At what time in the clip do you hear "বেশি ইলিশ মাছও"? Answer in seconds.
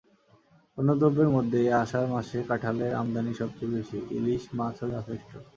3.73-4.87